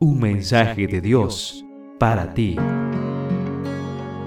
Un 0.00 0.20
mensaje 0.20 0.86
de 0.86 1.00
Dios 1.00 1.64
para 1.98 2.32
ti. 2.32 2.54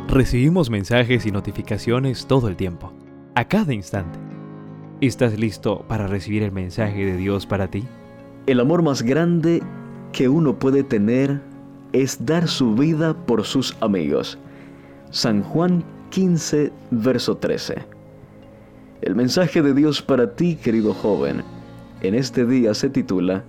Recibimos 0.09 0.69
mensajes 0.69 1.25
y 1.25 1.31
notificaciones 1.31 2.25
todo 2.25 2.49
el 2.49 2.57
tiempo, 2.57 2.91
a 3.35 3.47
cada 3.47 3.73
instante. 3.73 4.19
¿Estás 4.99 5.39
listo 5.39 5.85
para 5.87 6.07
recibir 6.07 6.43
el 6.43 6.51
mensaje 6.51 7.05
de 7.05 7.15
Dios 7.15 7.45
para 7.45 7.69
ti? 7.69 7.85
El 8.47 8.59
amor 8.59 8.83
más 8.83 9.01
grande 9.01 9.63
que 10.11 10.27
uno 10.27 10.59
puede 10.59 10.83
tener 10.83 11.39
es 11.93 12.25
dar 12.25 12.49
su 12.49 12.75
vida 12.75 13.13
por 13.13 13.45
sus 13.45 13.77
amigos. 13.79 14.37
San 15.09 15.41
Juan 15.41 15.85
15, 16.09 16.69
verso 16.91 17.37
13. 17.37 17.75
El 19.03 19.15
mensaje 19.15 19.61
de 19.61 19.73
Dios 19.73 20.01
para 20.01 20.35
ti, 20.35 20.57
querido 20.57 20.93
joven, 20.93 21.43
en 22.01 22.13
este 22.13 22.45
día 22.45 22.73
se 22.73 22.89
titula 22.89 23.45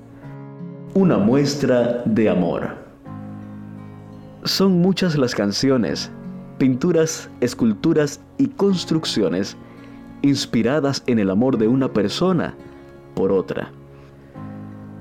una 0.95 1.17
muestra 1.17 2.03
de 2.05 2.29
amor. 2.29 2.77
Son 4.45 4.81
muchas 4.83 5.17
las 5.17 5.35
canciones, 5.35 6.11
pinturas, 6.59 7.31
esculturas 7.41 8.21
y 8.37 8.49
construcciones 8.49 9.57
inspiradas 10.21 11.03
en 11.07 11.19
el 11.19 11.31
amor 11.31 11.57
de 11.57 11.67
una 11.67 11.91
persona 11.91 12.55
por 13.15 13.33
otra. 13.33 13.71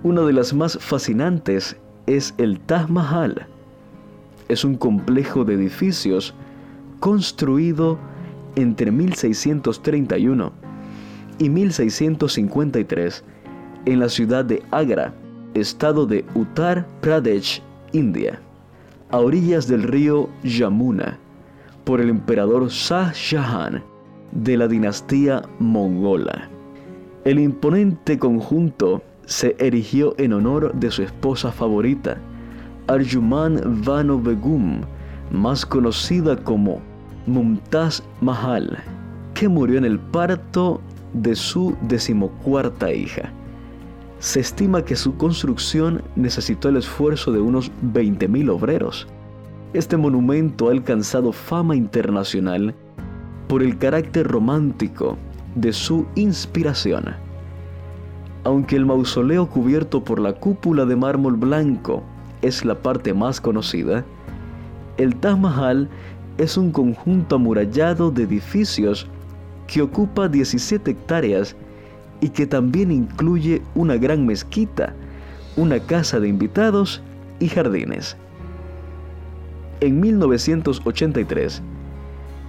Una 0.04 0.22
de 0.22 0.32
las 0.32 0.54
más 0.54 0.78
fascinantes 0.80 1.76
es 2.08 2.34
el 2.38 2.60
Taj 2.62 2.90
Mahal. 2.90 3.48
Es 4.48 4.64
un 4.64 4.76
complejo 4.76 5.44
de 5.44 5.56
edificios 5.56 6.34
construido 7.02 8.00
entre 8.56 8.92
1631 8.92 10.54
y 11.38 11.50
1653 11.50 13.24
en 13.86 14.00
la 14.00 14.08
ciudad 14.08 14.46
de 14.46 14.64
Agra, 14.72 15.14
estado 15.54 16.06
de 16.06 16.26
Uttar 16.36 16.88
Pradesh, 17.02 17.62
India, 17.92 18.40
a 19.10 19.20
orillas 19.20 19.68
del 19.68 19.84
río 19.84 20.30
Yamuna, 20.44 21.18
por 21.84 22.00
el 22.00 22.10
emperador 22.10 22.70
Shah 22.70 23.12
Jahan 23.14 23.84
de 24.32 24.58
la 24.58 24.68
dinastía 24.68 25.42
mongola. 25.60 26.50
El 27.26 27.40
imponente 27.40 28.18
conjunto 28.18 29.02
se 29.26 29.56
erigió 29.60 30.16
en 30.18 30.34
honor 30.34 30.74
de 30.74 30.90
su 30.90 31.04
esposa 31.04 31.52
favorita, 31.52 32.18
Arjuman 32.88 33.84
Banu 33.86 34.22
Begum, 34.22 34.82
más 35.32 35.66
conocida 35.66 36.36
como 36.36 36.82
Mumtaz 37.28 38.04
Mahal, 38.22 38.78
que 39.34 39.48
murió 39.48 39.78
en 39.78 39.86
el 39.86 40.00
parto 40.00 40.82
de 41.14 41.36
su 41.36 41.76
decimocuarta 41.82 42.92
hija. 42.92 43.32
Se 44.22 44.40
estima 44.40 44.86
que 44.86 44.96
su 44.96 45.18
construcción 45.18 46.04
necesitó 46.16 46.70
el 46.70 46.78
esfuerzo 46.78 47.32
de 47.32 47.40
unos 47.40 47.72
20.000 47.92 48.52
obreros. 48.52 49.08
Este 49.74 49.98
monumento 49.98 50.68
ha 50.68 50.72
alcanzado 50.74 51.32
fama 51.32 51.76
internacional 51.76 52.76
por 53.48 53.64
el 53.64 53.80
carácter 53.80 54.28
romántico 54.28 55.18
de 55.56 55.74
su 55.74 56.06
inspiración. 56.14 57.16
Aunque 58.44 58.76
el 58.76 58.86
mausoleo 58.86 59.50
cubierto 59.50 60.04
por 60.04 60.20
la 60.20 60.34
cúpula 60.34 60.86
de 60.86 60.96
mármol 60.96 61.36
blanco 61.36 62.04
es 62.44 62.64
la 62.64 62.76
parte 62.76 63.16
más 63.16 63.42
conocida, 63.42 64.06
el 64.98 65.16
Taj 65.16 65.40
Mahal 65.40 65.90
es 66.38 66.58
un 66.58 66.72
conjunto 66.72 67.38
amurallado 67.38 68.12
de 68.12 68.22
edificios 68.22 69.08
que 69.66 69.82
ocupa 69.82 70.28
17 70.28 70.92
hectáreas 70.92 71.56
y 72.22 72.30
que 72.30 72.48
también 72.48 72.92
incluye 72.92 73.62
una 73.76 73.98
gran 73.98 74.26
mezquita, 74.26 74.94
una 75.58 75.80
casa 75.80 76.20
de 76.20 76.30
invitados 76.30 77.02
y 77.40 77.50
jardines. 77.50 78.16
En 79.82 80.00
1983, 80.00 81.62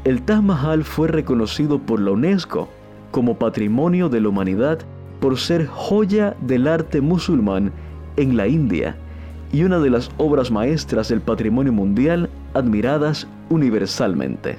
el 0.04 0.22
Taj 0.22 0.42
Mahal 0.42 0.84
fue 0.84 1.08
reconocido 1.08 1.78
por 1.78 2.00
la 2.00 2.12
UNESCO 2.12 2.68
como 3.10 3.38
Patrimonio 3.38 4.08
de 4.08 4.20
la 4.20 4.28
Humanidad 4.28 4.80
por 5.20 5.38
ser 5.38 5.66
joya 5.66 6.36
del 6.42 6.68
arte 6.68 7.00
musulmán 7.00 7.72
en 8.16 8.36
la 8.36 8.48
India 8.48 8.96
y 9.52 9.64
una 9.64 9.78
de 9.78 9.90
las 9.90 10.10
obras 10.18 10.50
maestras 10.50 11.08
del 11.08 11.20
patrimonio 11.20 11.72
mundial 11.72 12.28
admiradas 12.54 13.26
universalmente. 13.48 14.58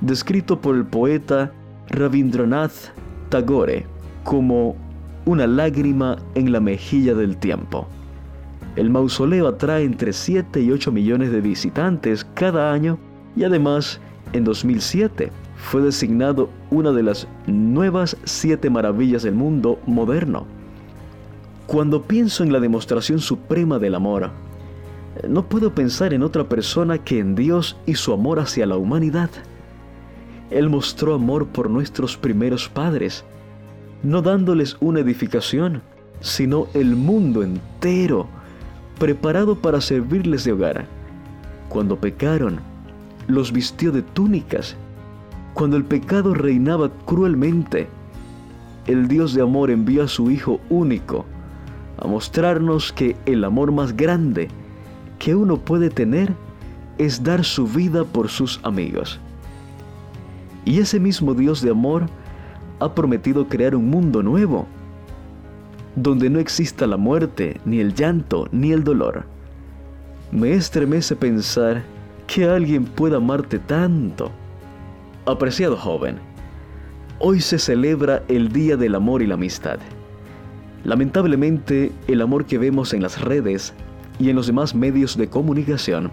Descrito 0.00 0.60
por 0.60 0.74
el 0.74 0.84
poeta 0.84 1.52
Rabindranath 1.88 2.92
Tagore 3.28 3.86
como 4.24 4.76
una 5.26 5.46
lágrima 5.46 6.16
en 6.34 6.52
la 6.52 6.60
mejilla 6.60 7.14
del 7.14 7.36
tiempo. 7.36 7.86
El 8.76 8.90
mausoleo 8.90 9.48
atrae 9.48 9.84
entre 9.84 10.12
7 10.12 10.60
y 10.60 10.70
8 10.70 10.92
millones 10.92 11.32
de 11.32 11.40
visitantes 11.40 12.24
cada 12.34 12.72
año 12.72 12.98
y 13.36 13.44
además 13.44 14.00
en 14.32 14.44
2007 14.44 15.30
fue 15.56 15.82
designado 15.82 16.48
una 16.70 16.92
de 16.92 17.02
las 17.02 17.28
nuevas 17.46 18.16
siete 18.24 18.70
maravillas 18.70 19.22
del 19.22 19.34
mundo 19.34 19.78
moderno. 19.86 20.46
Cuando 21.66 22.02
pienso 22.02 22.42
en 22.42 22.52
la 22.52 22.60
demostración 22.60 23.20
suprema 23.20 23.78
del 23.78 23.94
amor, 23.94 24.30
no 25.28 25.48
puedo 25.48 25.74
pensar 25.74 26.14
en 26.14 26.22
otra 26.22 26.48
persona 26.48 26.98
que 26.98 27.18
en 27.18 27.34
Dios 27.34 27.76
y 27.86 27.94
su 27.94 28.12
amor 28.12 28.40
hacia 28.40 28.66
la 28.66 28.76
humanidad. 28.76 29.30
Él 30.50 30.68
mostró 30.68 31.14
amor 31.14 31.46
por 31.46 31.70
nuestros 31.70 32.16
primeros 32.16 32.68
padres 32.68 33.24
no 34.02 34.22
dándoles 34.22 34.76
una 34.80 35.00
edificación, 35.00 35.82
sino 36.20 36.66
el 36.74 36.96
mundo 36.96 37.42
entero, 37.42 38.28
preparado 38.98 39.56
para 39.56 39.80
servirles 39.80 40.44
de 40.44 40.52
hogar. 40.52 40.86
Cuando 41.68 41.96
pecaron, 41.96 42.60
los 43.26 43.52
vistió 43.52 43.92
de 43.92 44.02
túnicas. 44.02 44.76
Cuando 45.54 45.76
el 45.76 45.84
pecado 45.84 46.34
reinaba 46.34 46.90
cruelmente, 47.06 47.88
el 48.86 49.08
Dios 49.08 49.34
de 49.34 49.42
amor 49.42 49.70
envió 49.70 50.04
a 50.04 50.08
su 50.08 50.30
Hijo 50.30 50.60
único 50.68 51.24
a 51.98 52.06
mostrarnos 52.06 52.92
que 52.92 53.16
el 53.26 53.44
amor 53.44 53.72
más 53.72 53.94
grande 53.94 54.48
que 55.18 55.34
uno 55.34 55.58
puede 55.58 55.90
tener 55.90 56.34
es 56.98 57.22
dar 57.22 57.44
su 57.44 57.66
vida 57.66 58.04
por 58.04 58.28
sus 58.28 58.58
amigos. 58.62 59.20
Y 60.64 60.80
ese 60.80 60.98
mismo 60.98 61.34
Dios 61.34 61.60
de 61.60 61.70
amor 61.70 62.06
ha 62.80 62.94
prometido 62.94 63.46
crear 63.46 63.74
un 63.74 63.88
mundo 63.88 64.22
nuevo, 64.22 64.66
donde 65.96 66.30
no 66.30 66.38
exista 66.38 66.86
la 66.86 66.96
muerte, 66.96 67.60
ni 67.64 67.80
el 67.80 67.94
llanto, 67.94 68.48
ni 68.52 68.72
el 68.72 68.84
dolor. 68.84 69.24
Me 70.32 70.52
estremece 70.52 71.14
pensar 71.14 71.82
que 72.26 72.44
alguien 72.44 72.84
pueda 72.84 73.18
amarte 73.18 73.58
tanto. 73.58 74.30
Apreciado 75.26 75.76
joven, 75.76 76.18
hoy 77.18 77.40
se 77.40 77.58
celebra 77.58 78.22
el 78.28 78.52
Día 78.52 78.76
del 78.76 78.94
Amor 78.94 79.22
y 79.22 79.26
la 79.26 79.34
Amistad. 79.34 79.78
Lamentablemente, 80.84 81.92
el 82.08 82.22
amor 82.22 82.46
que 82.46 82.56
vemos 82.56 82.94
en 82.94 83.02
las 83.02 83.20
redes 83.20 83.74
y 84.18 84.30
en 84.30 84.36
los 84.36 84.46
demás 84.46 84.74
medios 84.74 85.16
de 85.16 85.28
comunicación 85.28 86.10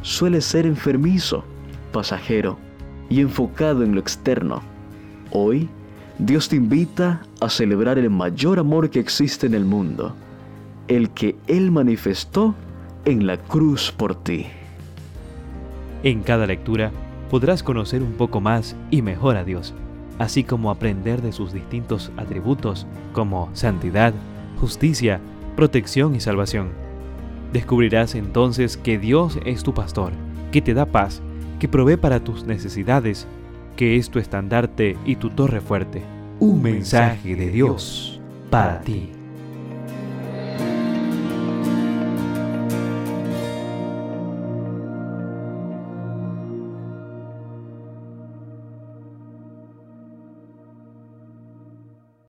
suele 0.00 0.40
ser 0.40 0.64
enfermizo, 0.66 1.44
pasajero 1.92 2.56
y 3.10 3.20
enfocado 3.20 3.82
en 3.82 3.94
lo 3.94 4.00
externo. 4.00 4.62
Hoy, 5.32 5.68
Dios 6.18 6.48
te 6.48 6.56
invita 6.56 7.20
a 7.42 7.50
celebrar 7.50 7.98
el 7.98 8.08
mayor 8.08 8.58
amor 8.58 8.88
que 8.88 9.00
existe 9.00 9.46
en 9.46 9.52
el 9.52 9.66
mundo, 9.66 10.14
el 10.88 11.10
que 11.10 11.36
Él 11.46 11.70
manifestó 11.70 12.54
en 13.04 13.26
la 13.26 13.36
cruz 13.36 13.92
por 13.92 14.14
ti. 14.14 14.46
En 16.02 16.22
cada 16.22 16.46
lectura 16.46 16.90
podrás 17.30 17.62
conocer 17.62 18.02
un 18.02 18.12
poco 18.12 18.40
más 18.40 18.76
y 18.90 19.02
mejor 19.02 19.36
a 19.36 19.44
Dios, 19.44 19.74
así 20.18 20.42
como 20.42 20.70
aprender 20.70 21.20
de 21.20 21.32
sus 21.32 21.52
distintos 21.52 22.10
atributos 22.16 22.86
como 23.12 23.50
santidad, 23.52 24.14
justicia, 24.58 25.20
protección 25.54 26.14
y 26.14 26.20
salvación. 26.20 26.70
Descubrirás 27.52 28.14
entonces 28.14 28.78
que 28.78 28.98
Dios 28.98 29.38
es 29.44 29.62
tu 29.62 29.74
pastor, 29.74 30.12
que 30.50 30.62
te 30.62 30.72
da 30.72 30.86
paz, 30.86 31.20
que 31.60 31.68
provee 31.68 31.96
para 31.96 32.20
tus 32.20 32.44
necesidades 32.44 33.26
que 33.76 33.96
es 33.96 34.10
tu 34.10 34.18
estandarte 34.18 34.96
y 35.04 35.16
tu 35.16 35.30
torre 35.30 35.60
fuerte. 35.60 36.15
Un 36.38 36.60
mensaje 36.62 37.34
de 37.34 37.48
Dios 37.48 38.20
para 38.50 38.82
ti. 38.82 39.15